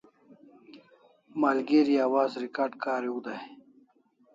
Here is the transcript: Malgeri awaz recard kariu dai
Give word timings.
Malgeri 1.39 1.95
awaz 2.05 2.31
recard 2.43 2.73
kariu 2.83 3.17
dai 3.25 3.45